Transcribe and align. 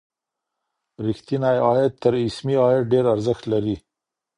ریښتینی 1.05 1.55
عاید 1.65 1.93
تر 2.03 2.13
اسمي 2.27 2.55
عاید 2.63 2.85
ډېر 2.93 3.05
ارزښت 3.13 3.43
لري. 3.53 3.75